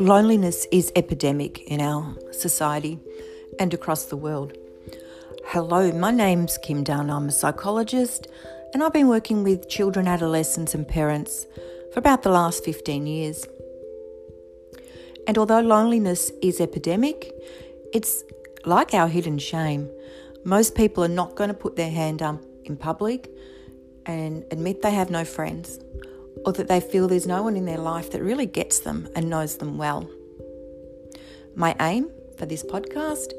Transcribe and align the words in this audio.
Loneliness 0.00 0.64
is 0.70 0.92
epidemic 0.94 1.62
in 1.62 1.80
our 1.80 2.14
society 2.30 3.00
and 3.58 3.74
across 3.74 4.04
the 4.04 4.16
world. 4.16 4.56
Hello, 5.46 5.90
my 5.90 6.12
name's 6.12 6.56
Kim 6.56 6.84
Dunn. 6.84 7.10
I'm 7.10 7.26
a 7.26 7.32
psychologist 7.32 8.28
and 8.72 8.84
I've 8.84 8.92
been 8.92 9.08
working 9.08 9.42
with 9.42 9.68
children, 9.68 10.06
adolescents, 10.06 10.72
and 10.72 10.86
parents 10.86 11.46
for 11.92 11.98
about 11.98 12.22
the 12.22 12.30
last 12.30 12.64
15 12.64 13.08
years. 13.08 13.44
And 15.26 15.36
although 15.36 15.58
loneliness 15.58 16.30
is 16.42 16.60
epidemic, 16.60 17.32
it's 17.92 18.22
like 18.64 18.94
our 18.94 19.08
hidden 19.08 19.38
shame. 19.38 19.90
Most 20.44 20.76
people 20.76 21.02
are 21.02 21.08
not 21.08 21.34
going 21.34 21.48
to 21.48 21.54
put 21.54 21.74
their 21.74 21.90
hand 21.90 22.22
up 22.22 22.40
in 22.62 22.76
public 22.76 23.28
and 24.06 24.44
admit 24.52 24.80
they 24.82 24.92
have 24.92 25.10
no 25.10 25.24
friends 25.24 25.80
or 26.44 26.52
that 26.52 26.68
they 26.68 26.80
feel 26.80 27.08
there's 27.08 27.26
no 27.26 27.42
one 27.42 27.56
in 27.56 27.64
their 27.64 27.78
life 27.78 28.10
that 28.12 28.22
really 28.22 28.46
gets 28.46 28.80
them 28.80 29.08
and 29.14 29.28
knows 29.28 29.56
them 29.56 29.78
well. 29.78 30.08
My 31.54 31.74
aim 31.80 32.10
for 32.36 32.46
this 32.46 32.62
podcast 32.62 33.32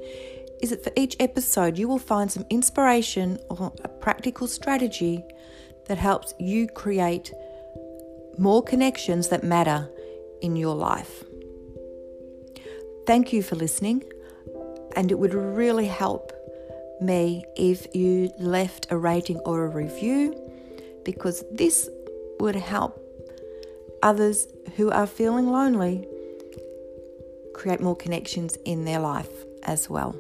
is 0.62 0.72
that 0.72 0.84
for 0.84 0.92
each 0.96 1.16
episode 1.20 1.78
you 1.78 1.88
will 1.88 2.00
find 2.00 2.32
some 2.32 2.46
inspiration 2.50 3.40
or 3.50 3.72
a 3.84 3.88
practical 3.88 4.48
strategy 4.48 5.24
that 5.88 5.98
helps 5.98 6.34
you 6.40 6.68
create 6.68 7.34
more 8.38 8.62
connections 8.62 9.30
that 9.30 9.44
matter 9.44 9.90
in 10.42 10.56
your 10.56 10.76
life. 10.76 11.24
Thank 13.06 13.34
you 13.34 13.42
for 13.42 13.56
listening, 13.56 14.04
and 14.96 15.12
it 15.12 15.18
would 15.18 15.34
really 15.34 15.88
help 15.88 16.32
me 17.02 17.44
if 17.56 17.88
you 17.96 18.32
left 18.38 18.88
a 18.92 18.98
rating 18.98 19.40
or 19.40 19.66
a 19.66 19.70
review 19.70 20.36
because 21.04 21.44
this 21.52 21.90
would 22.40 22.56
help 22.56 22.98
others 24.02 24.48
who 24.78 24.90
are 24.92 25.06
feeling 25.06 25.52
lonely 25.52 26.08
create 27.54 27.82
more 27.82 27.96
connections 27.96 28.58
in 28.64 28.86
their 28.86 29.00
life 29.00 29.30
as 29.64 29.90
well. 29.90 30.16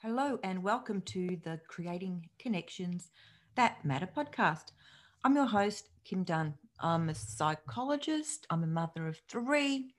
Hello, 0.00 0.38
and 0.42 0.62
welcome 0.62 1.02
to 1.02 1.36
the 1.44 1.60
Creating 1.68 2.30
Connections 2.38 3.10
That 3.56 3.84
Matter 3.84 4.08
podcast. 4.16 4.72
I'm 5.22 5.36
your 5.36 5.46
host, 5.46 5.90
Kim 6.04 6.24
Dunn. 6.24 6.54
I'm 6.80 7.10
a 7.10 7.14
psychologist, 7.14 8.46
I'm 8.48 8.64
a 8.64 8.66
mother 8.66 9.06
of 9.06 9.20
three, 9.28 9.94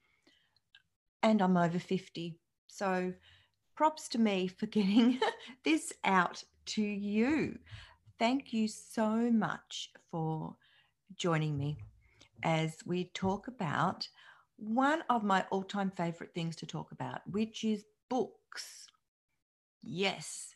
and 1.22 1.42
I'm 1.44 1.58
over 1.58 1.78
50. 1.78 2.40
So, 2.68 3.14
props 3.76 4.10
to 4.10 4.18
me 4.18 4.48
for 4.48 4.66
getting 4.78 5.20
this 5.64 5.94
out 6.04 6.44
to 6.68 6.82
you. 6.82 7.60
Thank 8.20 8.54
you 8.54 8.68
so 8.68 9.32
much 9.32 9.92
for 10.12 10.56
joining 11.16 11.58
me 11.58 11.78
as 12.44 12.78
we 12.86 13.06
talk 13.14 13.48
about 13.48 14.08
one 14.58 15.04
of 15.10 15.24
my 15.24 15.46
all 15.50 15.64
time 15.64 15.92
favorite 15.92 16.34
things 16.34 16.56
to 16.58 16.66
talk 16.66 16.92
about, 16.92 17.22
which 17.30 17.64
is 17.64 17.86
books. 18.10 18.88
Yes. 19.82 20.56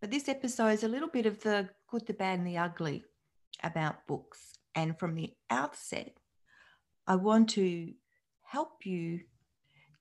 But 0.00 0.10
this 0.10 0.28
episode 0.28 0.68
is 0.68 0.84
a 0.84 0.88
little 0.88 1.08
bit 1.08 1.26
of 1.26 1.40
the 1.42 1.68
good, 1.88 2.06
the 2.06 2.12
bad, 2.12 2.38
and 2.38 2.46
the 2.46 2.58
ugly 2.58 3.04
about 3.62 4.06
books. 4.06 4.58
And 4.74 4.98
from 4.98 5.14
the 5.14 5.32
outset, 5.50 6.16
I 7.06 7.16
want 7.16 7.50
to 7.50 7.92
help 8.42 8.84
you 8.84 9.20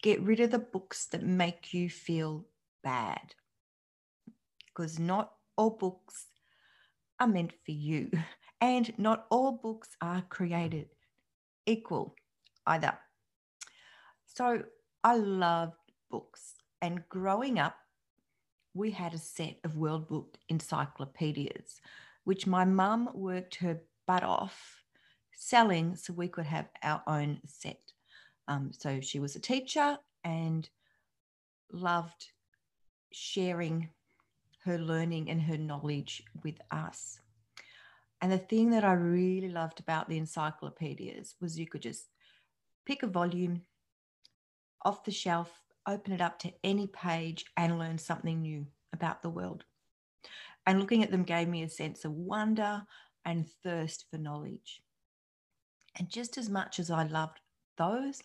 get 0.02 0.22
rid 0.22 0.40
of 0.40 0.52
the 0.52 0.60
books 0.60 1.06
that 1.08 1.24
make 1.24 1.74
you 1.74 1.90
feel 1.90 2.46
bad. 2.84 3.36
Because 4.73 5.00
not 5.00 5.33
all 5.58 5.72
books 5.72 6.27
are 7.19 7.27
meant 7.27 7.53
for 7.66 7.72
you, 7.72 8.11
and 8.61 8.94
not 8.97 9.25
all 9.30 9.52
books 9.52 9.89
are 10.02 10.23
created 10.30 10.89
equal 11.66 12.16
either. 12.65 12.98
So 14.26 14.64
I 15.04 15.15
loved 15.15 15.77
books, 16.10 16.54
and 16.81 17.04
growing 17.10 17.60
up, 17.60 17.76
we 18.73 18.92
had 18.92 19.14
a 19.14 19.17
set 19.17 19.58
of 19.64 19.76
World 19.76 20.08
Book 20.08 20.37
encyclopedias, 20.49 21.81
which 22.23 22.48
my 22.48 22.64
mum 22.64 23.10
worked 23.14 23.55
her 23.55 23.81
butt 24.08 24.23
off 24.23 24.83
selling 25.33 25.95
so 25.95 26.14
we 26.14 26.27
could 26.27 26.45
have 26.45 26.70
our 26.83 27.02
own 27.08 27.39
set. 27.48 27.81
Um, 28.48 28.71
so 28.71 29.02
she 29.02 29.20
was 29.20 29.36
a 29.36 29.39
teacher 29.39 29.98
and 30.23 30.70
loved 31.71 32.27
sharing 33.11 33.89
her 34.66 34.77
learning 34.77 35.30
and 35.30 35.42
her 35.42 35.58
knowledge 35.58 36.23
with 36.44 36.60
us. 36.72 37.20
And 38.22 38.32
the 38.32 38.38
thing 38.38 38.70
that 38.72 38.83
I 38.83 38.94
really 38.94 39.49
loved 39.49 39.80
about 39.80 40.08
the 40.08 40.17
encyclopedias 40.17 41.36
was 41.42 41.58
you 41.58 41.67
could 41.67 41.82
just 41.82 42.05
pick 42.86 43.02
a 43.02 43.08
volume 43.08 43.64
off 44.83 45.04
the 45.04 45.11
shelf, 45.11 45.52
open 45.88 46.14
it 46.14 46.22
up 46.22 46.38
to 46.39 46.54
any 46.64 46.88
page, 46.88 47.45
and 47.58 47.80
learn 47.80 47.98
something 47.98 48.42
new 48.42 48.67
about 48.94 49.22
the 49.22 49.30
world. 49.30 49.64
And 50.67 50.80
looking 50.80 51.04
at 51.04 51.10
them 51.10 51.23
gave 51.23 51.48
me 51.48 51.64
a 51.64 51.70
sense 51.70 52.05
of 52.05 52.11
wonder 52.11 52.83
and 53.26 53.48
thirst 53.64 54.05
for 54.10 54.17
knowledge. 54.17 54.82
And 55.98 56.10
just 56.10 56.38
as 56.38 56.49
much 56.49 56.80
as 56.80 56.92
I 56.92 57.04
loved 57.04 57.39
those, 57.78 58.22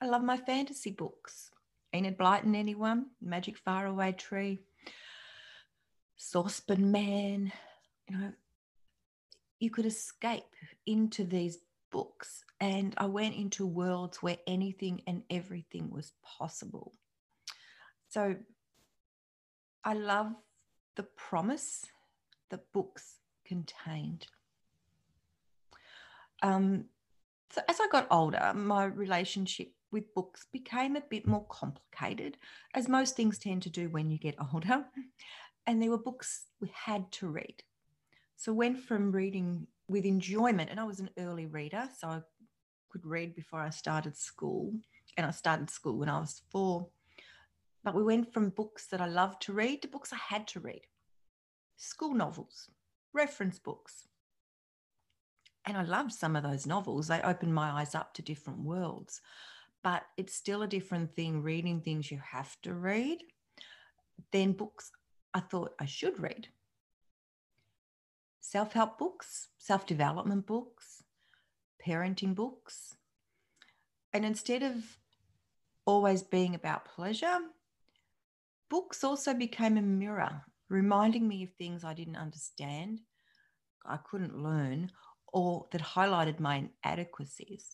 I 0.00 0.06
love 0.06 0.22
my 0.22 0.36
fantasy 0.36 0.90
books. 0.90 1.50
Enid 1.94 2.16
Blyton, 2.16 2.56
anyone? 2.56 3.06
Magic 3.20 3.58
Faraway 3.58 4.12
Tree, 4.12 4.60
Saucepan 6.22 6.92
Man. 6.92 7.52
You 8.08 8.16
know, 8.16 8.32
you 9.58 9.70
could 9.70 9.86
escape 9.86 10.44
into 10.86 11.24
these 11.24 11.58
books, 11.90 12.44
and 12.60 12.94
I 12.96 13.06
went 13.06 13.34
into 13.34 13.66
worlds 13.66 14.22
where 14.22 14.38
anything 14.46 15.02
and 15.06 15.24
everything 15.30 15.90
was 15.90 16.12
possible. 16.22 16.92
So 18.08 18.36
I 19.84 19.94
love 19.94 20.32
the 20.94 21.02
promise 21.02 21.86
that 22.50 22.72
books 22.72 23.16
contained. 23.44 24.26
Um, 26.42 26.84
so 27.50 27.62
as 27.68 27.80
I 27.80 27.88
got 27.90 28.06
older, 28.10 28.52
my 28.54 28.84
relationship 28.84 29.72
with 29.92 30.14
books 30.14 30.46
became 30.52 30.96
a 30.96 31.02
bit 31.02 31.26
more 31.26 31.44
complicated, 31.48 32.38
as 32.74 32.88
most 32.88 33.14
things 33.14 33.38
tend 33.38 33.62
to 33.62 33.70
do 33.70 33.88
when 33.90 34.10
you 34.10 34.18
get 34.18 34.36
older. 34.52 34.86
And 35.66 35.80
there 35.80 35.90
were 35.90 35.98
books 35.98 36.46
we 36.60 36.70
had 36.74 37.10
to 37.12 37.28
read. 37.28 37.62
So 38.36 38.52
went 38.52 38.78
from 38.78 39.12
reading 39.12 39.66
with 39.88 40.04
enjoyment, 40.04 40.70
and 40.70 40.80
I 40.80 40.84
was 40.84 41.00
an 41.00 41.10
early 41.18 41.46
reader, 41.46 41.88
so 41.96 42.08
I 42.08 42.20
could 42.90 43.06
read 43.06 43.34
before 43.34 43.60
I 43.60 43.70
started 43.70 44.16
school, 44.16 44.72
and 45.16 45.26
I 45.26 45.30
started 45.30 45.70
school 45.70 45.98
when 45.98 46.08
I 46.08 46.20
was 46.20 46.42
four. 46.50 46.88
But 47.84 47.94
we 47.94 48.02
went 48.02 48.32
from 48.32 48.50
books 48.50 48.86
that 48.88 49.00
I 49.00 49.06
loved 49.06 49.42
to 49.42 49.52
read 49.52 49.82
to 49.82 49.88
books 49.88 50.12
I 50.12 50.16
had 50.16 50.46
to 50.48 50.60
read, 50.60 50.82
school 51.76 52.14
novels, 52.14 52.70
reference 53.12 53.58
books, 53.58 54.08
and 55.64 55.76
I 55.76 55.82
loved 55.82 56.12
some 56.12 56.34
of 56.36 56.42
those 56.42 56.66
novels. 56.66 57.08
They 57.08 57.20
opened 57.22 57.54
my 57.54 57.70
eyes 57.70 57.94
up 57.94 58.14
to 58.14 58.22
different 58.22 58.60
worlds. 58.60 59.20
But 59.82 60.02
it's 60.16 60.34
still 60.34 60.62
a 60.62 60.68
different 60.68 61.14
thing 61.14 61.42
reading 61.42 61.80
things 61.80 62.10
you 62.10 62.20
have 62.24 62.56
to 62.62 62.74
read 62.74 63.18
than 64.30 64.52
books 64.52 64.90
I 65.34 65.40
thought 65.40 65.74
I 65.78 65.86
should 65.86 66.20
read. 66.20 66.48
Self 68.40 68.72
help 68.72 68.98
books, 68.98 69.48
self 69.58 69.86
development 69.86 70.46
books, 70.46 71.02
parenting 71.86 72.34
books. 72.34 72.96
And 74.12 74.24
instead 74.24 74.62
of 74.62 74.74
always 75.86 76.22
being 76.22 76.54
about 76.54 76.84
pleasure, 76.84 77.38
books 78.68 79.02
also 79.04 79.32
became 79.32 79.78
a 79.78 79.82
mirror, 79.82 80.42
reminding 80.68 81.26
me 81.26 81.44
of 81.44 81.50
things 81.52 81.82
I 81.82 81.94
didn't 81.94 82.16
understand, 82.16 83.00
I 83.86 83.96
couldn't 83.96 84.42
learn, 84.42 84.90
or 85.32 85.66
that 85.72 85.80
highlighted 85.80 86.40
my 86.40 86.68
inadequacies. 86.84 87.66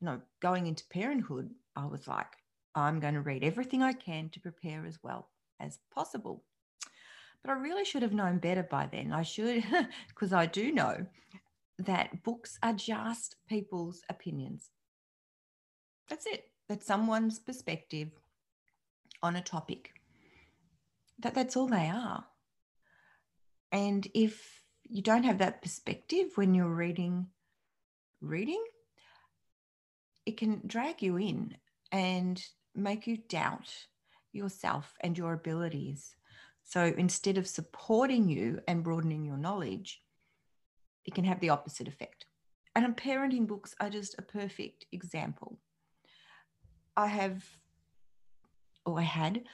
You 0.00 0.06
know, 0.06 0.20
going 0.40 0.66
into 0.66 0.84
parenthood, 0.86 1.50
I 1.74 1.86
was 1.86 2.06
like, 2.06 2.32
I'm 2.74 3.00
going 3.00 3.14
to 3.14 3.22
read 3.22 3.42
everything 3.42 3.82
I 3.82 3.92
can 3.92 4.28
to 4.30 4.40
prepare 4.40 4.86
as 4.86 4.98
well 5.02 5.30
as 5.58 5.78
possible. 5.92 6.44
But 7.46 7.52
I 7.52 7.60
really 7.60 7.84
should 7.84 8.02
have 8.02 8.12
known 8.12 8.38
better 8.38 8.64
by 8.64 8.88
then. 8.90 9.12
I 9.12 9.22
should, 9.22 9.62
because 10.08 10.32
I 10.32 10.46
do 10.46 10.72
know 10.72 11.06
that 11.78 12.24
books 12.24 12.58
are 12.60 12.72
just 12.72 13.36
people's 13.48 14.02
opinions. 14.08 14.70
That's 16.08 16.26
it. 16.26 16.50
That's 16.68 16.86
someone's 16.86 17.38
perspective 17.38 18.10
on 19.22 19.36
a 19.36 19.40
topic. 19.42 19.92
That 21.20 21.34
that's 21.34 21.56
all 21.56 21.68
they 21.68 21.88
are. 21.88 22.24
And 23.70 24.08
if 24.12 24.62
you 24.82 25.02
don't 25.02 25.22
have 25.24 25.38
that 25.38 25.62
perspective 25.62 26.32
when 26.34 26.54
you're 26.54 26.68
reading 26.68 27.26
reading 28.20 28.64
it 30.24 30.36
can 30.36 30.62
drag 30.66 31.02
you 31.02 31.18
in 31.18 31.56
and 31.92 32.42
make 32.74 33.06
you 33.06 33.16
doubt 33.16 33.68
yourself 34.32 34.94
and 35.00 35.18
your 35.18 35.32
abilities 35.32 36.16
so 36.66 36.92
instead 36.98 37.38
of 37.38 37.46
supporting 37.46 38.28
you 38.28 38.60
and 38.68 38.84
broadening 38.84 39.24
your 39.24 39.38
knowledge 39.38 40.02
it 41.04 41.14
can 41.14 41.24
have 41.24 41.40
the 41.40 41.50
opposite 41.50 41.88
effect 41.88 42.26
And 42.76 42.94
parenting 42.94 43.46
books 43.46 43.74
are 43.80 43.88
just 43.88 44.16
a 44.18 44.22
perfect 44.22 44.84
example. 44.92 45.58
I 46.94 47.06
have, 47.06 47.42
or 48.84 49.00
I 49.00 49.02
had, 49.02 49.44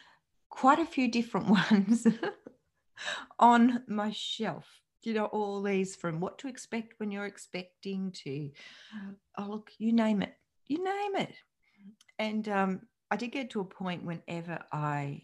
quite 0.51 0.81
a 0.81 0.85
few 0.85 1.09
different 1.09 1.47
ones 1.71 2.05
on 3.39 3.85
my 3.87 4.11
shelf. 4.11 4.67
You 5.05 5.15
know, 5.15 5.27
all 5.27 5.63
these 5.63 5.95
from 5.95 6.19
what 6.19 6.39
to 6.39 6.49
expect 6.49 6.95
when 6.99 7.13
you're 7.13 7.27
expecting 7.27 8.11
to, 8.25 8.51
oh, 9.39 9.47
look, 9.49 9.71
you 9.79 9.93
name 9.93 10.23
it, 10.23 10.35
you 10.67 10.83
name 10.83 11.17
it. 11.17 11.35
And 12.19 12.49
um, 12.49 12.81
I 13.09 13.17
did 13.17 13.31
get 13.31 13.51
to 13.51 13.61
a 13.61 13.65
point 13.65 14.05
whenever 14.05 14.59
I 14.73 15.23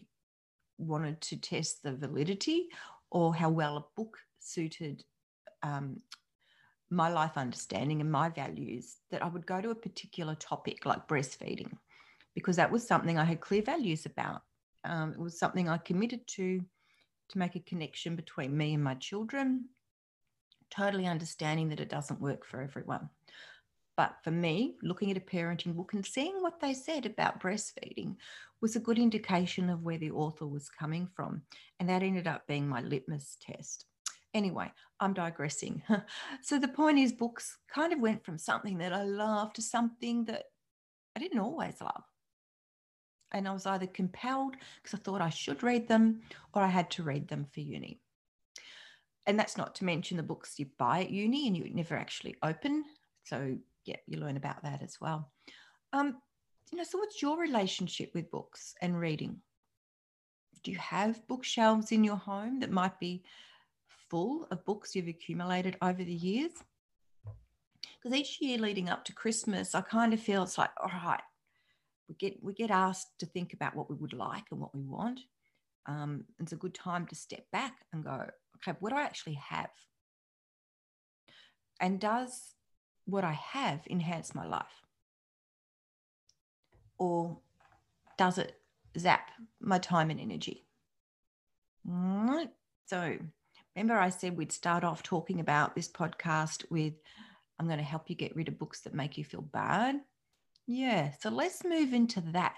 wanted 0.79 1.21
to 1.21 1.37
test 1.37 1.83
the 1.83 1.95
validity 1.95 2.69
or 3.11 3.35
how 3.35 3.49
well 3.49 3.77
a 3.77 3.85
book 3.95 4.17
suited 4.39 5.03
um, 5.61 6.01
my 6.89 7.09
life 7.09 7.37
understanding 7.37 8.01
and 8.01 8.11
my 8.11 8.29
values 8.29 8.97
that 9.11 9.23
I 9.23 9.27
would 9.27 9.45
go 9.45 9.61
to 9.61 9.69
a 9.69 9.75
particular 9.75 10.35
topic 10.35 10.85
like 10.85 11.07
breastfeeding 11.07 11.71
because 12.33 12.55
that 12.55 12.71
was 12.71 12.87
something 12.87 13.17
I 13.17 13.25
had 13.25 13.41
clear 13.41 13.61
values 13.61 14.05
about. 14.05 14.41
Um, 14.83 15.11
it 15.11 15.19
was 15.19 15.37
something 15.37 15.69
I 15.69 15.77
committed 15.77 16.25
to 16.35 16.63
to 17.29 17.37
make 17.37 17.55
a 17.55 17.59
connection 17.59 18.15
between 18.15 18.57
me 18.57 18.73
and 18.73 18.83
my 18.83 18.95
children, 18.95 19.65
totally 20.71 21.05
understanding 21.05 21.69
that 21.69 21.79
it 21.79 21.89
doesn't 21.89 22.21
work 22.21 22.43
for 22.43 22.61
everyone. 22.61 23.09
But 23.99 24.15
for 24.23 24.31
me, 24.31 24.77
looking 24.81 25.11
at 25.11 25.17
a 25.17 25.19
parenting 25.19 25.75
book 25.75 25.93
and 25.93 26.05
seeing 26.05 26.41
what 26.41 26.61
they 26.61 26.73
said 26.73 27.05
about 27.05 27.41
breastfeeding 27.41 28.15
was 28.61 28.77
a 28.77 28.79
good 28.79 28.97
indication 28.97 29.69
of 29.69 29.83
where 29.83 29.97
the 29.97 30.11
author 30.11 30.47
was 30.47 30.69
coming 30.69 31.09
from. 31.13 31.41
And 31.81 31.89
that 31.89 32.01
ended 32.01 32.25
up 32.25 32.47
being 32.47 32.65
my 32.65 32.79
litmus 32.79 33.35
test. 33.41 33.83
Anyway, 34.33 34.71
I'm 35.01 35.13
digressing. 35.13 35.83
so 36.41 36.57
the 36.57 36.69
point 36.69 36.97
is, 36.97 37.11
books 37.11 37.57
kind 37.67 37.91
of 37.91 37.99
went 37.99 38.23
from 38.23 38.37
something 38.37 38.77
that 38.77 38.93
I 38.93 39.03
love 39.03 39.51
to 39.55 39.61
something 39.61 40.23
that 40.23 40.45
I 41.17 41.19
didn't 41.19 41.41
always 41.41 41.81
love. 41.81 42.03
And 43.33 43.49
I 43.49 43.51
was 43.51 43.65
either 43.65 43.87
compelled 43.87 44.55
because 44.81 44.97
I 44.97 45.03
thought 45.03 45.19
I 45.19 45.29
should 45.29 45.61
read 45.61 45.89
them 45.89 46.21
or 46.53 46.61
I 46.61 46.67
had 46.67 46.89
to 46.91 47.03
read 47.03 47.27
them 47.27 47.47
for 47.53 47.59
uni. 47.59 47.99
And 49.25 49.37
that's 49.37 49.57
not 49.57 49.75
to 49.75 49.83
mention 49.83 50.15
the 50.15 50.23
books 50.23 50.57
you 50.57 50.67
buy 50.77 51.01
at 51.01 51.09
uni 51.09 51.47
and 51.47 51.57
you 51.57 51.69
never 51.73 51.97
actually 51.97 52.37
open. 52.41 52.85
So, 53.25 53.57
yeah, 53.89 53.97
you 54.07 54.19
learn 54.19 54.37
about 54.37 54.63
that 54.63 54.81
as 54.81 54.97
well. 55.01 55.31
Um, 55.93 56.17
you 56.71 56.77
know, 56.77 56.83
so 56.83 56.99
what's 56.99 57.21
your 57.21 57.39
relationship 57.39 58.11
with 58.13 58.31
books 58.31 58.75
and 58.81 58.99
reading? 58.99 59.41
Do 60.63 60.71
you 60.71 60.77
have 60.77 61.27
bookshelves 61.27 61.91
in 61.91 62.03
your 62.03 62.17
home 62.17 62.59
that 62.59 62.71
might 62.71 62.99
be 62.99 63.23
full 64.09 64.47
of 64.51 64.65
books 64.65 64.95
you've 64.95 65.07
accumulated 65.07 65.77
over 65.81 66.03
the 66.03 66.13
years. 66.13 66.51
Because 68.01 68.17
each 68.17 68.39
year 68.41 68.57
leading 68.57 68.89
up 68.89 69.05
to 69.05 69.13
Christmas, 69.13 69.75
I 69.75 69.81
kind 69.81 70.13
of 70.13 70.19
feel 70.19 70.43
it's 70.43 70.57
like, 70.57 70.71
all 70.81 70.89
right, 70.89 71.21
we 72.07 72.15
get 72.15 72.41
we 72.41 72.53
get 72.53 72.71
asked 72.71 73.19
to 73.19 73.25
think 73.25 73.53
about 73.53 73.75
what 73.75 73.89
we 73.89 73.95
would 73.95 74.13
like 74.13 74.45
and 74.51 74.59
what 74.59 74.73
we 74.73 74.81
want. 74.81 75.19
Um, 75.85 76.25
it's 76.39 76.51
a 76.51 76.57
good 76.57 76.73
time 76.73 77.05
to 77.07 77.15
step 77.15 77.45
back 77.51 77.73
and 77.93 78.03
go, 78.03 78.25
okay, 78.57 78.77
what 78.79 78.91
do 78.91 78.95
I 78.95 79.03
actually 79.03 79.39
have? 79.49 79.69
And 81.79 81.99
does 81.99 82.55
what 83.09 83.23
I 83.23 83.33
have 83.33 83.81
enhance 83.89 84.35
my 84.35 84.45
life? 84.45 84.65
Or 86.97 87.37
does 88.17 88.37
it 88.37 88.59
zap 88.97 89.31
my 89.59 89.79
time 89.79 90.09
and 90.09 90.19
energy? 90.19 90.65
So 92.87 93.17
Remember, 93.79 93.97
I 93.97 94.09
said 94.09 94.35
we'd 94.35 94.51
start 94.51 94.83
off 94.83 95.03
talking 95.03 95.39
about 95.39 95.73
this 95.73 95.87
podcast 95.87 96.69
with 96.69 96.95
I'm 97.59 97.67
going 97.67 97.77
to 97.77 97.83
help 97.83 98.09
you 98.09 98.15
get 98.15 98.35
rid 98.35 98.49
of 98.49 98.59
books 98.59 98.81
that 98.81 98.93
make 98.93 99.17
you 99.17 99.23
feel 99.23 99.41
bad. 99.41 100.01
Yeah, 100.67 101.11
so 101.19 101.29
let's 101.29 101.63
move 101.63 101.93
into 101.93 102.19
that. 102.33 102.57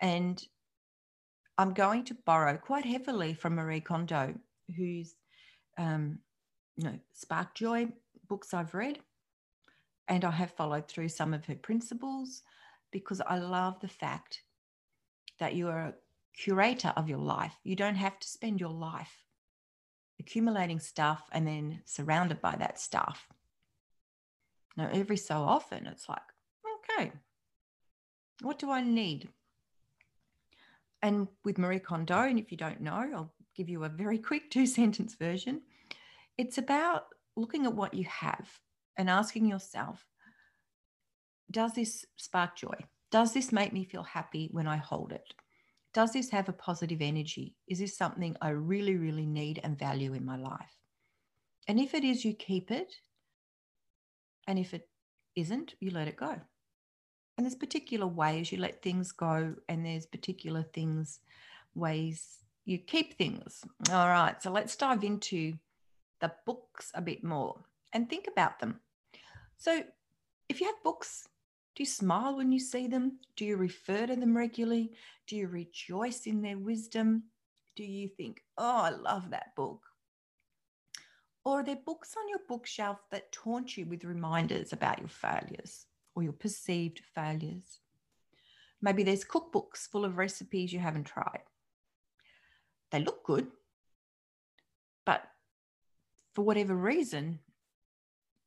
And 0.00 0.40
I'm 1.56 1.74
going 1.74 2.04
to 2.04 2.16
borrow 2.26 2.56
quite 2.56 2.84
heavily 2.84 3.34
from 3.34 3.56
Marie 3.56 3.80
Kondo, 3.80 4.34
whose 4.76 5.16
um, 5.78 6.20
you 6.76 6.84
know, 6.84 6.98
Spark 7.14 7.56
Joy 7.56 7.88
books 8.28 8.54
I've 8.54 8.74
read. 8.74 9.00
And 10.08 10.24
I 10.24 10.30
have 10.30 10.52
followed 10.52 10.88
through 10.88 11.10
some 11.10 11.34
of 11.34 11.44
her 11.44 11.54
principles 11.54 12.42
because 12.90 13.20
I 13.20 13.38
love 13.38 13.78
the 13.80 13.88
fact 13.88 14.42
that 15.38 15.54
you 15.54 15.68
are 15.68 15.80
a 15.80 15.94
curator 16.34 16.92
of 16.96 17.08
your 17.08 17.18
life. 17.18 17.54
You 17.62 17.76
don't 17.76 17.96
have 17.96 18.18
to 18.18 18.26
spend 18.26 18.58
your 18.58 18.70
life 18.70 19.24
accumulating 20.18 20.80
stuff 20.80 21.28
and 21.30 21.46
then 21.46 21.82
surrounded 21.84 22.40
by 22.40 22.56
that 22.56 22.80
stuff. 22.80 23.28
Now, 24.76 24.88
every 24.92 25.16
so 25.16 25.36
often, 25.36 25.86
it's 25.86 26.08
like, 26.08 26.22
okay, 26.98 27.12
what 28.42 28.58
do 28.58 28.70
I 28.70 28.80
need? 28.80 29.28
And 31.02 31.28
with 31.44 31.58
Marie 31.58 31.80
Kondo, 31.80 32.22
and 32.22 32.38
if 32.38 32.50
you 32.50 32.56
don't 32.56 32.80
know, 32.80 32.92
I'll 33.14 33.34
give 33.54 33.68
you 33.68 33.84
a 33.84 33.88
very 33.88 34.18
quick 34.30 34.50
two 34.50 34.66
sentence 34.66 35.14
version. 35.14 35.62
It's 36.36 36.58
about 36.58 37.06
looking 37.36 37.66
at 37.66 37.74
what 37.74 37.94
you 37.94 38.04
have 38.04 38.48
and 38.98 39.08
asking 39.08 39.46
yourself, 39.46 40.04
does 41.50 41.72
this 41.72 42.04
spark 42.16 42.56
joy? 42.56 42.74
Does 43.10 43.32
this 43.32 43.52
make 43.52 43.72
me 43.72 43.84
feel 43.84 44.02
happy 44.02 44.50
when 44.52 44.66
I 44.66 44.76
hold 44.76 45.12
it? 45.12 45.32
Does 45.94 46.12
this 46.12 46.28
have 46.30 46.50
a 46.50 46.52
positive 46.52 47.00
energy? 47.00 47.54
Is 47.66 47.78
this 47.78 47.96
something 47.96 48.36
I 48.42 48.50
really, 48.50 48.96
really 48.96 49.24
need 49.24 49.60
and 49.64 49.78
value 49.78 50.12
in 50.12 50.26
my 50.26 50.36
life? 50.36 50.76
And 51.66 51.80
if 51.80 51.94
it 51.94 52.04
is, 52.04 52.24
you 52.24 52.34
keep 52.34 52.70
it. 52.70 52.94
And 54.46 54.58
if 54.58 54.74
it 54.74 54.88
isn't, 55.36 55.74
you 55.80 55.90
let 55.90 56.08
it 56.08 56.16
go. 56.16 56.36
And 57.36 57.46
there's 57.46 57.54
particular 57.54 58.06
ways 58.06 58.50
you 58.50 58.58
let 58.58 58.82
things 58.82 59.12
go, 59.12 59.54
and 59.68 59.86
there's 59.86 60.06
particular 60.06 60.64
things, 60.74 61.20
ways 61.74 62.38
you 62.64 62.78
keep 62.78 63.16
things. 63.16 63.64
All 63.90 64.08
right, 64.08 64.42
so 64.42 64.50
let's 64.50 64.76
dive 64.76 65.04
into 65.04 65.54
the 66.20 66.32
books 66.44 66.90
a 66.94 67.00
bit 67.00 67.22
more 67.22 67.60
and 67.92 68.10
think 68.10 68.26
about 68.26 68.58
them. 68.58 68.80
So, 69.58 69.82
if 70.48 70.60
you 70.60 70.66
have 70.66 70.82
books 70.82 71.28
do 71.78 71.84
you 71.84 71.86
smile 71.86 72.34
when 72.34 72.50
you 72.50 72.58
see 72.58 72.88
them? 72.88 73.20
Do 73.36 73.44
you 73.44 73.56
refer 73.56 74.04
to 74.04 74.16
them 74.16 74.36
regularly? 74.36 74.90
Do 75.28 75.36
you 75.36 75.46
rejoice 75.46 76.26
in 76.26 76.42
their 76.42 76.58
wisdom? 76.58 77.22
Do 77.76 77.84
you 77.84 78.08
think, 78.08 78.42
oh, 78.58 78.80
I 78.80 78.90
love 78.90 79.30
that 79.30 79.54
book? 79.54 79.84
Or 81.44 81.60
are 81.60 81.62
there 81.62 81.76
books 81.76 82.16
on 82.18 82.28
your 82.28 82.40
bookshelf 82.48 82.98
that 83.12 83.30
taunt 83.30 83.76
you 83.76 83.86
with 83.86 84.02
reminders 84.02 84.72
about 84.72 84.98
your 84.98 85.06
failures 85.06 85.86
or 86.16 86.24
your 86.24 86.32
perceived 86.32 87.00
failures? 87.14 87.78
Maybe 88.82 89.04
there's 89.04 89.24
cookbooks 89.24 89.88
full 89.88 90.04
of 90.04 90.18
recipes 90.18 90.72
you 90.72 90.80
haven't 90.80 91.04
tried. 91.04 91.44
They 92.90 93.04
look 93.04 93.22
good, 93.22 93.46
but 95.06 95.22
for 96.34 96.42
whatever 96.42 96.74
reason, 96.74 97.38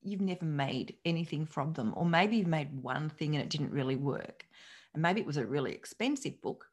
you've 0.03 0.21
never 0.21 0.45
made 0.45 0.95
anything 1.05 1.45
from 1.45 1.73
them, 1.73 1.93
or 1.95 2.05
maybe 2.05 2.37
you've 2.37 2.47
made 2.47 2.81
one 2.81 3.09
thing 3.09 3.35
and 3.35 3.43
it 3.43 3.49
didn't 3.49 3.71
really 3.71 3.95
work. 3.95 4.45
And 4.93 5.01
maybe 5.01 5.21
it 5.21 5.27
was 5.27 5.37
a 5.37 5.45
really 5.45 5.71
expensive 5.71 6.41
book, 6.41 6.65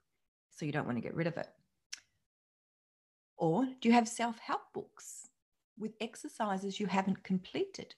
so 0.51 0.67
you 0.67 0.73
don't 0.73 0.87
want 0.87 0.97
to 0.97 1.03
get 1.03 1.15
rid 1.15 1.27
of 1.27 1.37
it. 1.37 1.49
Or 3.37 3.65
do 3.65 3.89
you 3.89 3.93
have 3.93 4.09
self 4.09 4.39
help 4.39 4.63
books 4.73 5.29
with 5.79 5.95
exercises 6.01 6.81
you 6.81 6.87
haven't 6.87 7.23
completed? 7.23 7.95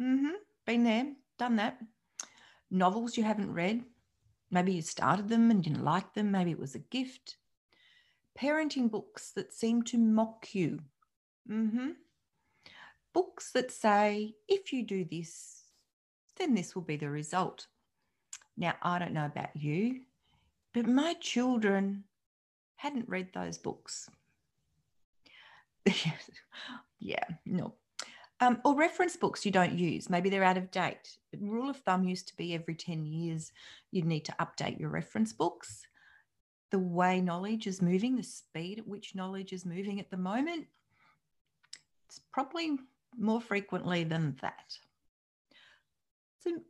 Mm-hmm. 0.00 0.36
Been 0.66 0.84
there, 0.84 1.06
done 1.38 1.56
that. 1.56 1.78
Novels 2.70 3.16
you 3.16 3.24
haven't 3.24 3.52
read. 3.52 3.82
Maybe 4.50 4.72
you 4.72 4.82
started 4.82 5.28
them 5.28 5.50
and 5.50 5.62
didn't 5.62 5.84
like 5.84 6.14
them. 6.14 6.30
Maybe 6.30 6.52
it 6.52 6.58
was 6.58 6.74
a 6.74 6.80
gift. 6.80 7.36
Parenting 8.38 8.90
books 8.90 9.32
that 9.32 9.52
seem 9.52 9.82
to 9.84 9.98
mock 9.98 10.54
you. 10.54 10.80
Mm-hmm 11.50 11.90
books 13.14 13.52
that 13.52 13.70
say, 13.70 14.34
if 14.48 14.72
you 14.72 14.84
do 14.84 15.06
this, 15.10 15.62
then 16.36 16.54
this 16.54 16.74
will 16.74 16.82
be 16.82 16.96
the 16.96 17.08
result. 17.08 17.68
Now, 18.56 18.74
I 18.82 18.98
don't 18.98 19.14
know 19.14 19.24
about 19.24 19.56
you, 19.56 20.00
but 20.74 20.86
my 20.86 21.14
children 21.14 22.04
hadn't 22.76 23.08
read 23.08 23.28
those 23.32 23.56
books. 23.56 24.10
yeah, 27.00 27.24
no. 27.46 27.74
Um, 28.40 28.60
or 28.64 28.74
reference 28.74 29.16
books 29.16 29.46
you 29.46 29.52
don't 29.52 29.78
use. 29.78 30.10
Maybe 30.10 30.28
they're 30.28 30.44
out 30.44 30.58
of 30.58 30.70
date. 30.70 31.16
Rule 31.38 31.70
of 31.70 31.76
thumb 31.78 32.04
used 32.04 32.28
to 32.28 32.36
be 32.36 32.52
every 32.52 32.74
10 32.74 33.06
years 33.06 33.52
you'd 33.90 34.04
need 34.04 34.24
to 34.24 34.36
update 34.40 34.78
your 34.78 34.90
reference 34.90 35.32
books. 35.32 35.86
The 36.72 36.78
way 36.78 37.20
knowledge 37.20 37.68
is 37.68 37.80
moving, 37.80 38.16
the 38.16 38.24
speed 38.24 38.80
at 38.80 38.88
which 38.88 39.14
knowledge 39.14 39.52
is 39.52 39.64
moving 39.64 40.00
at 40.00 40.10
the 40.10 40.16
moment, 40.16 40.66
it's 42.14 42.20
probably 42.32 42.78
more 43.18 43.40
frequently 43.40 44.04
than 44.04 44.36
that. 44.42 44.78
So, 46.40 46.60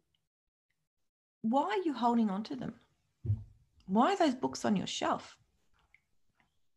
why 1.43 1.65
are 1.65 1.83
you 1.85 1.93
holding 1.93 2.31
on 2.31 2.43
to 2.45 2.57
them? 2.57 2.75
Why 3.87 4.13
are 4.13 4.17
those 4.17 4.35
books 4.35 4.65
on 4.65 4.77
your 4.77 4.87
shelf? 4.87 5.37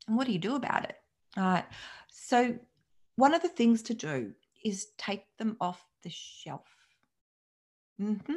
And 0.07 0.17
what 0.17 0.27
do 0.27 0.33
you 0.33 0.39
do 0.39 0.55
about 0.55 0.83
it? 0.83 0.95
All 1.37 1.43
right. 1.43 1.65
So, 2.09 2.57
one 3.15 3.33
of 3.33 3.41
the 3.41 3.49
things 3.49 3.81
to 3.83 3.93
do 3.93 4.33
is 4.63 4.87
take 4.97 5.25
them 5.37 5.57
off 5.61 5.85
the 6.03 6.09
shelf. 6.09 6.67
Mm-hmm. 8.01 8.33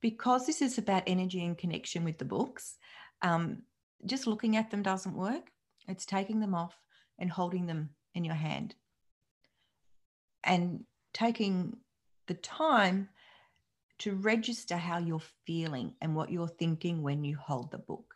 Because 0.00 0.46
this 0.46 0.60
is 0.60 0.76
about 0.78 1.04
energy 1.06 1.44
and 1.44 1.56
connection 1.56 2.04
with 2.04 2.18
the 2.18 2.24
books, 2.24 2.76
um, 3.22 3.62
just 4.04 4.26
looking 4.26 4.56
at 4.56 4.70
them 4.70 4.82
doesn't 4.82 5.16
work. 5.16 5.50
It's 5.88 6.04
taking 6.04 6.40
them 6.40 6.54
off 6.54 6.78
and 7.18 7.30
holding 7.30 7.66
them 7.66 7.90
in 8.14 8.24
your 8.24 8.34
hand 8.34 8.74
and 10.44 10.84
taking 11.12 11.76
the 12.26 12.34
time 12.34 13.08
to 13.98 14.14
register 14.16 14.76
how 14.76 14.98
you're 14.98 15.20
feeling 15.46 15.94
and 16.00 16.14
what 16.14 16.30
you're 16.30 16.48
thinking 16.48 17.02
when 17.02 17.24
you 17.24 17.36
hold 17.36 17.70
the 17.70 17.78
book. 17.78 18.14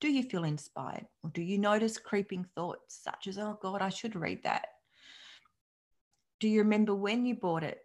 Do 0.00 0.08
you 0.08 0.22
feel 0.22 0.44
inspired? 0.44 1.06
Or 1.22 1.30
do 1.30 1.42
you 1.42 1.58
notice 1.58 1.98
creeping 1.98 2.46
thoughts 2.54 3.00
such 3.02 3.26
as, 3.26 3.38
oh 3.38 3.58
God, 3.60 3.82
I 3.82 3.90
should 3.90 4.16
read 4.16 4.44
that? 4.44 4.66
Do 6.38 6.48
you 6.48 6.60
remember 6.60 6.94
when 6.94 7.26
you 7.26 7.34
bought 7.34 7.64
it? 7.64 7.80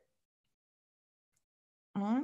Hmm? 1.98 2.24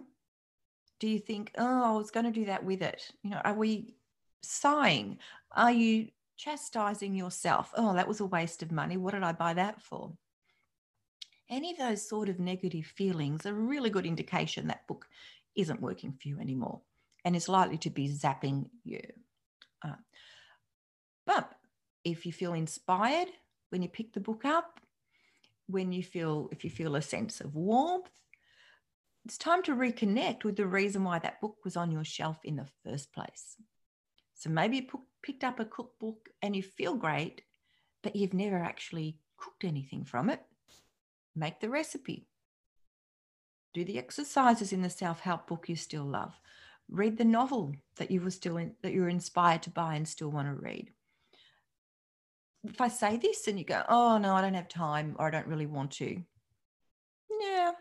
Do 0.99 1.07
you 1.07 1.19
think, 1.19 1.51
oh, 1.57 1.95
I 1.95 1.97
was 1.97 2.11
going 2.11 2.25
to 2.25 2.31
do 2.31 2.45
that 2.45 2.63
with 2.63 2.81
it? 2.81 3.11
You 3.23 3.31
know, 3.31 3.41
are 3.43 3.55
we 3.55 3.95
sighing? 4.43 5.17
Are 5.51 5.71
you 5.71 6.09
chastising 6.37 7.15
yourself? 7.15 7.71
Oh, 7.75 7.93
that 7.95 8.07
was 8.07 8.19
a 8.19 8.25
waste 8.25 8.63
of 8.63 8.71
money. 8.71 8.97
What 8.97 9.13
did 9.13 9.23
I 9.23 9.33
buy 9.33 9.55
that 9.55 9.81
for? 9.81 10.13
Any 11.51 11.71
of 11.71 11.77
those 11.77 12.07
sort 12.07 12.29
of 12.29 12.39
negative 12.39 12.85
feelings 12.85 13.45
are 13.45 13.49
a 13.49 13.53
really 13.53 13.89
good 13.89 14.05
indication 14.05 14.67
that 14.67 14.87
book 14.87 15.05
isn't 15.55 15.81
working 15.81 16.13
for 16.13 16.29
you 16.29 16.39
anymore 16.39 16.79
and 17.25 17.35
is 17.35 17.49
likely 17.49 17.77
to 17.79 17.89
be 17.89 18.07
zapping 18.07 18.69
you. 18.85 19.01
Uh, 19.83 19.95
but 21.27 21.51
if 22.05 22.25
you 22.25 22.31
feel 22.31 22.53
inspired 22.53 23.27
when 23.69 23.81
you 23.81 23.89
pick 23.89 24.13
the 24.13 24.21
book 24.21 24.45
up, 24.45 24.79
when 25.67 25.91
you 25.91 26.03
feel, 26.03 26.47
if 26.53 26.63
you 26.63 26.69
feel 26.69 26.95
a 26.95 27.01
sense 27.01 27.41
of 27.41 27.53
warmth, 27.53 28.09
it's 29.25 29.37
time 29.37 29.61
to 29.63 29.75
reconnect 29.75 30.45
with 30.45 30.55
the 30.55 30.65
reason 30.65 31.03
why 31.03 31.19
that 31.19 31.41
book 31.41 31.57
was 31.65 31.75
on 31.75 31.91
your 31.91 32.05
shelf 32.05 32.39
in 32.45 32.55
the 32.55 32.67
first 32.83 33.13
place. 33.13 33.57
So 34.35 34.49
maybe 34.49 34.77
you 34.77 35.01
picked 35.21 35.43
up 35.43 35.59
a 35.59 35.65
cookbook 35.65 36.29
and 36.41 36.55
you 36.55 36.63
feel 36.63 36.95
great, 36.95 37.43
but 38.01 38.15
you've 38.15 38.33
never 38.33 38.57
actually 38.57 39.17
cooked 39.37 39.65
anything 39.65 40.05
from 40.05 40.29
it. 40.29 40.41
Make 41.35 41.59
the 41.59 41.69
recipe. 41.69 42.27
Do 43.73 43.85
the 43.85 43.97
exercises 43.97 44.73
in 44.73 44.81
the 44.81 44.89
self-help 44.89 45.47
book 45.47 45.69
you 45.69 45.75
still 45.75 46.03
love. 46.03 46.33
Read 46.89 47.17
the 47.17 47.25
novel 47.25 47.73
that 47.95 48.11
you 48.11 48.19
were 48.19 48.31
still 48.31 48.57
in, 48.57 48.73
that 48.81 48.91
you're 48.91 49.07
inspired 49.07 49.63
to 49.63 49.69
buy 49.69 49.95
and 49.95 50.05
still 50.05 50.29
want 50.29 50.47
to 50.47 50.53
read. 50.53 50.91
If 52.63 52.81
I 52.81 52.89
say 52.89 53.17
this 53.17 53.47
and 53.47 53.57
you 53.57 53.65
go, 53.65 53.83
oh 53.87 54.17
no, 54.17 54.35
I 54.35 54.41
don't 54.41 54.53
have 54.55 54.67
time 54.67 55.15
or 55.17 55.27
I 55.27 55.31
don't 55.31 55.47
really 55.47 55.65
want 55.65 55.91
to. 55.91 56.21
Yeah. 57.39 57.71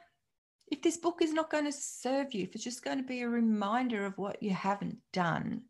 If 0.69 0.81
this 0.81 0.97
book 0.97 1.21
is 1.21 1.33
not 1.33 1.51
going 1.51 1.65
to 1.65 1.73
serve 1.73 2.33
you, 2.33 2.45
if 2.45 2.55
it's 2.55 2.63
just 2.63 2.85
going 2.85 2.99
to 2.99 3.05
be 3.05 3.23
a 3.23 3.29
reminder 3.29 4.07
of 4.07 4.17
what 4.17 4.43
you 4.43 4.51
haven't 4.51 4.99
done, 5.13 5.63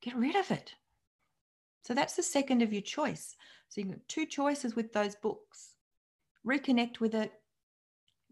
get 0.00 0.16
rid 0.16 0.34
of 0.34 0.50
it. 0.50 0.74
So 1.84 1.92
that's 1.92 2.16
the 2.16 2.22
second 2.22 2.62
of 2.62 2.72
your 2.72 2.82
choice. 2.82 3.36
So 3.68 3.80
you've 3.80 3.90
got 3.90 4.08
two 4.08 4.24
choices 4.24 4.74
with 4.74 4.92
those 4.92 5.14
books 5.14 5.75
reconnect 6.46 7.00
with 7.00 7.14
it, 7.14 7.32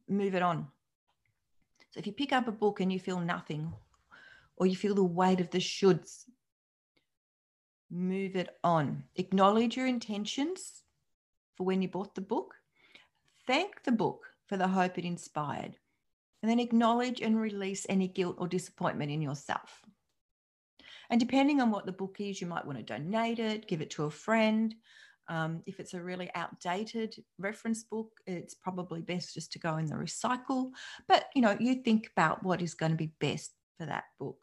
move 0.09 0.35
it 0.35 0.43
on. 0.43 0.69
So 1.91 2.01
if 2.01 2.07
you 2.07 2.13
pick 2.13 2.33
up 2.33 2.49
a 2.49 2.53
book 2.53 2.81
and 2.81 2.93
you 2.93 2.99
feel 2.99 3.21
nothing, 3.21 3.73
or 4.57 4.67
you 4.67 4.77
feel 4.77 4.95
the 4.95 5.03
weight 5.03 5.41
of 5.41 5.51
the 5.51 5.59
shoulds, 5.59 6.25
move 7.91 8.37
it 8.37 8.57
on. 8.63 9.05
Acknowledge 9.17 9.77
your 9.77 9.87
intentions 9.87 10.83
for 11.57 11.65
when 11.65 11.83
you 11.83 11.89
bought 11.89 12.15
the 12.15 12.21
book. 12.21 12.55
Thank 13.47 13.83
the 13.85 13.93
book 13.93 14.27
for 14.47 14.57
the 14.57 14.69
hope 14.69 14.99
it 14.99 15.05
inspired. 15.05 15.77
And 16.43 16.51
then 16.51 16.61
acknowledge 16.61 17.21
and 17.21 17.41
release 17.41 17.87
any 17.89 18.09
guilt 18.09 18.37
or 18.39 18.47
disappointment 18.47 19.11
in 19.11 19.23
yourself. 19.23 19.83
And 21.11 21.21
depending 21.21 21.61
on 21.61 21.71
what 21.71 21.87
the 21.87 21.93
book 21.93 22.17
is, 22.19 22.41
you 22.41 22.47
might 22.47 22.67
want 22.67 22.79
to 22.79 22.85
donate 22.85 23.39
it, 23.39 23.69
give 23.69 23.81
it 23.81 23.91
to 23.91 24.05
a 24.05 24.11
friend, 24.11 24.75
um, 25.29 25.63
if 25.67 25.81
it's 25.81 25.95
a 25.95 26.03
really 26.03 26.31
outdated 26.35 27.15
reference 27.39 27.85
book, 27.85 28.11
it's 28.27 28.55
probably 28.55 29.01
best 29.01 29.35
just 29.35 29.53
to 29.53 29.59
go 29.59 29.77
in 29.79 29.87
the 29.87 29.95
recycle. 29.95 30.71
But 31.09 31.27
you 31.35 31.43
know, 31.43 31.57
you 31.59 31.83
think 31.83 32.11
about 32.17 32.43
what 32.43 32.63
is 32.63 32.75
going 32.75 32.93
to 32.93 32.99
be 32.99 33.13
best 33.21 33.53
for 33.79 33.87
that 33.87 34.05
book. 34.19 34.39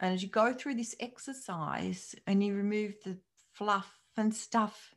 And 0.00 0.14
as 0.14 0.22
you 0.22 0.28
go 0.28 0.52
through 0.52 0.74
this 0.74 0.94
exercise 1.00 2.14
and 2.26 2.42
you 2.42 2.54
remove 2.54 2.94
the 3.04 3.18
fluff 3.52 3.90
and 4.16 4.34
stuff 4.34 4.94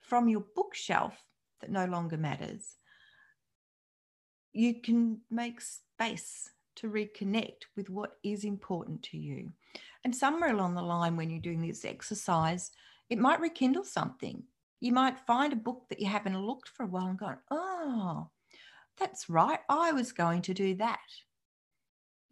from 0.00 0.28
your 0.28 0.44
bookshelf 0.54 1.16
that 1.60 1.70
no 1.70 1.86
longer 1.86 2.16
matters, 2.16 2.76
you 4.52 4.80
can 4.80 5.20
make 5.30 5.60
space 5.60 6.50
to 6.76 6.90
reconnect 6.90 7.64
with 7.76 7.90
what 7.90 8.16
is 8.22 8.44
important 8.44 9.02
to 9.02 9.18
you. 9.18 9.50
And 10.04 10.14
somewhere 10.14 10.50
along 10.50 10.74
the 10.74 10.82
line, 10.82 11.16
when 11.16 11.30
you're 11.30 11.40
doing 11.40 11.66
this 11.66 11.84
exercise, 11.84 12.70
it 13.10 13.18
might 13.18 13.40
rekindle 13.40 13.84
something. 13.84 14.42
You 14.80 14.92
might 14.92 15.18
find 15.26 15.52
a 15.52 15.56
book 15.56 15.86
that 15.88 16.00
you 16.00 16.06
haven't 16.06 16.38
looked 16.38 16.68
for 16.68 16.84
a 16.84 16.88
while 16.88 17.06
and 17.06 17.18
gone, 17.18 17.38
oh, 17.50 18.28
that's 18.98 19.28
right. 19.28 19.60
I 19.68 19.92
was 19.92 20.12
going 20.12 20.42
to 20.42 20.54
do 20.54 20.74
that. 20.76 21.00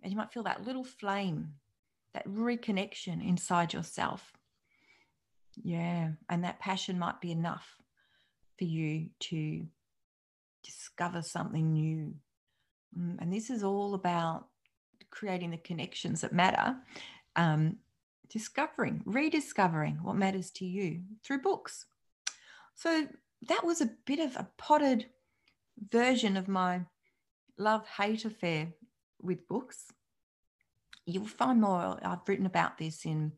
And 0.02 0.12
you 0.12 0.16
might 0.16 0.32
feel 0.32 0.42
that 0.44 0.64
little 0.64 0.84
flame, 0.84 1.54
that 2.14 2.26
reconnection 2.26 3.26
inside 3.26 3.72
yourself. 3.72 4.32
Yeah. 5.62 6.10
And 6.28 6.44
that 6.44 6.60
passion 6.60 6.98
might 6.98 7.20
be 7.20 7.30
enough 7.30 7.76
for 8.58 8.64
you 8.64 9.08
to 9.20 9.66
discover 10.62 11.22
something 11.22 11.72
new. 11.72 12.14
Mm, 12.98 13.16
and 13.20 13.32
this 13.32 13.50
is 13.50 13.62
all 13.62 13.94
about 13.94 14.46
creating 15.10 15.50
the 15.50 15.58
connections 15.58 16.22
that 16.22 16.32
matter 16.32 16.76
um, 17.36 17.76
discovering, 18.32 19.02
rediscovering 19.04 19.96
what 20.02 20.16
matters 20.16 20.50
to 20.50 20.64
you 20.64 21.02
through 21.22 21.42
books. 21.42 21.84
So 22.74 23.06
that 23.48 23.64
was 23.64 23.80
a 23.80 23.90
bit 24.06 24.20
of 24.20 24.36
a 24.36 24.48
potted 24.56 25.06
version 25.90 26.36
of 26.36 26.48
my 26.48 26.80
love 27.58 27.86
hate 27.86 28.24
affair 28.24 28.68
with 29.20 29.46
books. 29.48 29.92
You'll 31.04 31.26
find 31.26 31.60
more, 31.60 31.98
I've 32.02 32.26
written 32.26 32.46
about 32.46 32.78
this 32.78 33.04
in 33.04 33.32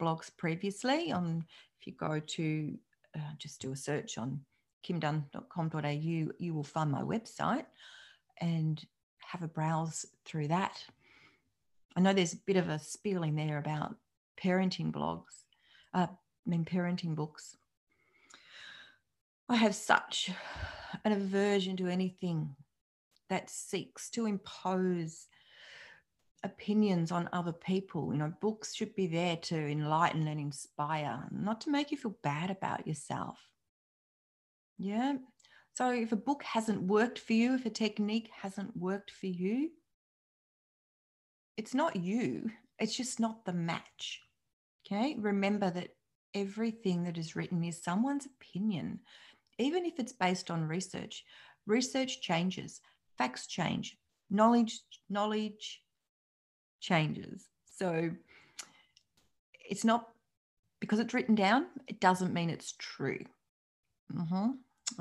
blogs 0.00 0.30
previously. 0.34 1.12
On 1.12 1.44
if 1.78 1.86
you 1.86 1.92
go 1.92 2.18
to 2.18 2.78
uh, 3.14 3.32
just 3.38 3.60
do 3.60 3.72
a 3.72 3.76
search 3.76 4.16
on 4.16 4.40
kimdunn.com.au, 4.86 5.88
you 6.38 6.54
will 6.54 6.64
find 6.64 6.90
my 6.90 7.02
website 7.02 7.66
and 8.40 8.82
have 9.18 9.42
a 9.42 9.48
browse 9.48 10.06
through 10.24 10.48
that. 10.48 10.82
I 11.96 12.00
know 12.00 12.12
there's 12.12 12.32
a 12.32 12.44
bit 12.46 12.56
of 12.56 12.68
a 12.68 12.78
spieling 12.78 13.34
there 13.34 13.58
about 13.58 13.96
parenting 14.42 14.92
blogs, 14.92 15.44
uh, 15.94 16.06
I 16.10 16.50
mean, 16.50 16.64
parenting 16.64 17.14
books. 17.14 17.56
I 19.48 19.56
have 19.56 19.74
such 19.74 20.30
an 21.04 21.12
aversion 21.12 21.76
to 21.78 21.88
anything 21.88 22.54
that 23.28 23.50
seeks 23.50 24.10
to 24.10 24.26
impose 24.26 25.26
opinions 26.44 27.10
on 27.12 27.28
other 27.32 27.52
people. 27.52 28.12
You 28.12 28.18
know, 28.18 28.32
books 28.40 28.74
should 28.74 28.94
be 28.94 29.06
there 29.06 29.36
to 29.36 29.56
enlighten 29.56 30.26
and 30.26 30.40
inspire, 30.40 31.26
not 31.30 31.60
to 31.62 31.70
make 31.70 31.90
you 31.90 31.96
feel 31.96 32.16
bad 32.22 32.50
about 32.50 32.86
yourself. 32.86 33.38
Yeah. 34.78 35.16
So 35.74 35.90
if 35.90 36.12
a 36.12 36.16
book 36.16 36.42
hasn't 36.42 36.82
worked 36.82 37.18
for 37.18 37.32
you, 37.32 37.54
if 37.54 37.66
a 37.66 37.70
technique 37.70 38.30
hasn't 38.42 38.76
worked 38.76 39.10
for 39.10 39.26
you, 39.26 39.70
it's 41.56 41.74
not 41.74 41.96
you, 41.96 42.50
it's 42.78 42.96
just 42.96 43.18
not 43.18 43.44
the 43.44 43.52
match. 43.52 44.20
Okay, 44.90 45.16
remember 45.18 45.70
that 45.70 45.90
everything 46.34 47.04
that 47.04 47.18
is 47.18 47.36
written 47.36 47.62
is 47.62 47.82
someone's 47.82 48.26
opinion, 48.26 49.00
even 49.58 49.84
if 49.84 49.98
it's 49.98 50.12
based 50.12 50.50
on 50.50 50.66
research. 50.66 51.24
Research 51.66 52.22
changes, 52.22 52.80
facts 53.18 53.46
change, 53.46 53.98
knowledge 54.30 54.80
knowledge 55.10 55.82
changes. 56.80 57.48
So 57.66 58.10
it's 59.68 59.84
not 59.84 60.08
because 60.80 61.00
it's 61.00 61.12
written 61.12 61.34
down, 61.34 61.66
it 61.86 62.00
doesn't 62.00 62.32
mean 62.32 62.48
it's 62.48 62.72
true. 62.78 63.24
Mm-hmm. 64.14 64.50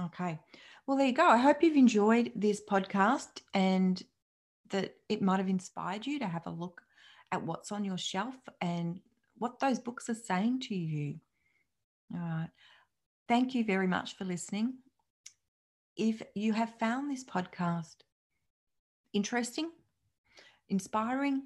Okay. 0.06 0.40
Well, 0.86 0.98
there 0.98 1.08
you 1.08 1.14
go. 1.14 1.28
I 1.28 1.38
hope 1.38 1.64
you've 1.64 1.78
enjoyed 1.78 2.32
this 2.36 2.62
podcast 2.70 3.42
and 3.54 4.02
that 4.70 4.96
it 5.08 5.22
might 5.22 5.38
have 5.40 5.48
inspired 5.48 6.06
you 6.06 6.20
to 6.20 6.28
have 6.28 6.46
a 6.46 6.52
look 6.52 6.82
at 7.32 7.44
what's 7.44 7.72
on 7.72 7.86
your 7.86 7.98
shelf 7.98 8.36
and 8.60 9.00
what 9.40 9.60
those 9.60 9.80
books 9.80 10.10
are 10.10 10.16
saying 10.16 10.62
to 10.62 10.76
you. 10.76 11.16
All 12.14 12.20
right. 12.20 12.50
Thank 13.28 13.54
you 13.54 13.64
very 13.64 13.88
much 13.88 14.16
for 14.16 14.26
listening. 14.26 14.76
If 15.96 16.22
you 16.36 16.54
have 16.54 16.80
found 16.80 17.12
this 17.12 17.24
podcast 17.24 17.96
interesting, 19.14 19.72
inspiring, 20.70 21.44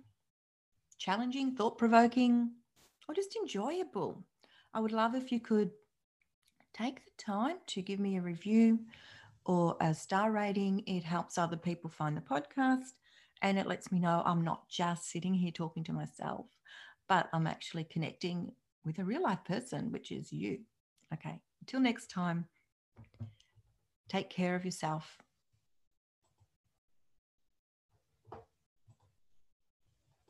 challenging, 0.98 1.55
thought 1.55 1.77
provoking, 1.77 2.51
or 3.07 3.15
just 3.15 3.36
enjoyable, 3.36 4.24
I 4.74 4.79
would 4.79 4.91
love 4.91 5.15
if 5.15 5.31
you 5.31 5.39
could 5.39 5.71
take 6.74 7.03
the 7.05 7.12
time 7.17 7.57
to 7.67 7.81
give 7.81 8.00
me 8.00 8.17
a 8.17 8.21
review 8.21 8.79
or 9.45 9.75
a 9.81 9.93
star 9.93 10.31
rating. 10.31 10.83
It 10.88 11.03
helps 11.03 11.38
other 11.38 11.57
people 11.57 11.89
find 11.89 12.15
the 12.15 12.21
podcast 12.21 12.93
and 13.41 13.57
it 13.57 13.67
lets 13.67 13.91
me 13.91 14.00
know 14.00 14.21
I'm 14.25 14.43
not 14.43 14.69
just 14.69 15.10
sitting 15.10 15.33
here 15.33 15.51
talking 15.51 15.83
to 15.86 15.93
myself, 15.93 16.45
but 17.12 17.27
I'm 17.34 17.46
actually 17.46 17.84
connecting 17.84 18.53
with 18.86 19.00
a 19.00 19.03
real 19.03 19.22
life 19.22 19.44
person, 19.44 19.91
which 19.91 20.13
is 20.13 20.32
you. 20.32 20.60
Okay, 21.13 21.41
until 21.60 21.82
next 21.82 22.10
time, 22.10 22.46
take 24.08 24.30
care 24.30 24.56
of 24.56 24.63
yourself 24.63 25.18